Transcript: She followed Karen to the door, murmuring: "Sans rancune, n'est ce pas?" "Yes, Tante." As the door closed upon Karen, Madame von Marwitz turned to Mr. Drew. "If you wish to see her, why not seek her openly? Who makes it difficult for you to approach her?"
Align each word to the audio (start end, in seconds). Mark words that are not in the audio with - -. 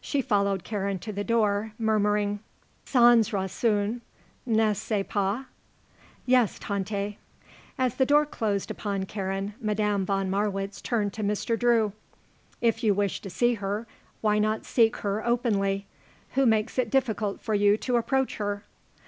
She 0.00 0.22
followed 0.22 0.62
Karen 0.62 1.00
to 1.00 1.12
the 1.12 1.24
door, 1.24 1.72
murmuring: 1.76 2.38
"Sans 2.84 3.30
rancune, 3.32 4.00
n'est 4.46 4.76
ce 4.80 5.02
pas?" 5.08 5.46
"Yes, 6.24 6.60
Tante." 6.60 7.18
As 7.76 7.96
the 7.96 8.06
door 8.06 8.24
closed 8.24 8.70
upon 8.70 9.06
Karen, 9.06 9.54
Madame 9.60 10.06
von 10.06 10.30
Marwitz 10.30 10.80
turned 10.80 11.12
to 11.14 11.24
Mr. 11.24 11.58
Drew. 11.58 11.92
"If 12.60 12.84
you 12.84 12.94
wish 12.94 13.20
to 13.22 13.28
see 13.28 13.54
her, 13.54 13.88
why 14.20 14.38
not 14.38 14.64
seek 14.64 14.98
her 14.98 15.26
openly? 15.26 15.86
Who 16.34 16.46
makes 16.46 16.78
it 16.78 16.88
difficult 16.88 17.40
for 17.40 17.54
you 17.54 17.76
to 17.78 17.96
approach 17.96 18.36
her?" 18.36 18.62